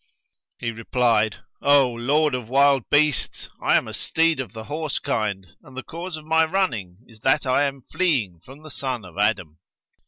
He 0.57 0.71
replied, 0.71 1.43
O 1.61 1.87
lord 1.91 2.33
of 2.33 2.49
wild 2.49 2.89
beasts, 2.89 3.49
I 3.61 3.75
am 3.77 3.87
a 3.87 3.93
steed 3.93 4.39
of 4.39 4.51
the 4.51 4.63
horse 4.63 4.97
kind, 4.97 5.45
and 5.61 5.77
the 5.77 5.83
cause 5.83 6.17
of 6.17 6.25
my 6.25 6.43
running 6.43 6.97
is 7.05 7.19
that 7.19 7.45
I 7.45 7.65
am 7.65 7.83
fleeing 7.83 8.39
from 8.39 8.63
the 8.63 8.71
son 8.71 9.05
of 9.05 9.19
Adam.' 9.19 9.59